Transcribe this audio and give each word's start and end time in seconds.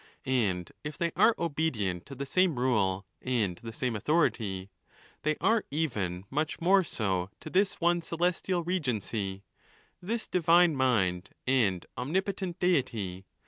And 0.25 0.71
if 0.83 0.97
they 0.97 1.11
are 1.15 1.35
obedient 1.37 2.07
to 2.07 2.15
the 2.15 2.25
same 2.25 2.57
rule 2.57 3.05
and 3.21 3.55
the 3.59 3.71
same 3.71 3.95
authority, 3.95 4.71
they 5.21 5.35
are 5.39 5.63
even 5.69 6.25
much 6.31 6.59
more 6.59 6.83
so 6.83 7.29
to 7.39 7.51
this 7.51 7.75
one 7.79 8.01
celestial 8.01 8.63
regency, 8.63 9.43
this 10.01 10.27
divine 10.27 10.75
mind 10.75 11.29
and 11.45 11.85
omnipotent 11.99 12.59
deity. 12.59 13.27